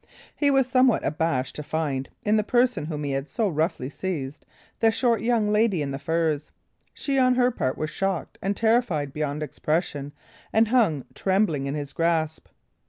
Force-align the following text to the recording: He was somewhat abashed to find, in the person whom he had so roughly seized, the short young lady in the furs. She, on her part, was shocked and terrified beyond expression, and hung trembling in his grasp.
He 0.35 0.49
was 0.49 0.67
somewhat 0.67 1.05
abashed 1.05 1.55
to 1.57 1.61
find, 1.61 2.09
in 2.23 2.35
the 2.35 2.43
person 2.43 2.85
whom 2.85 3.03
he 3.03 3.11
had 3.11 3.29
so 3.29 3.47
roughly 3.47 3.87
seized, 3.87 4.47
the 4.79 4.91
short 4.91 5.21
young 5.21 5.49
lady 5.51 5.79
in 5.83 5.91
the 5.91 5.99
furs. 5.99 6.49
She, 6.95 7.19
on 7.19 7.35
her 7.35 7.51
part, 7.51 7.77
was 7.77 7.91
shocked 7.91 8.39
and 8.41 8.57
terrified 8.57 9.13
beyond 9.13 9.43
expression, 9.43 10.11
and 10.51 10.69
hung 10.69 11.05
trembling 11.13 11.67
in 11.67 11.75
his 11.75 11.93
grasp. 11.93 12.47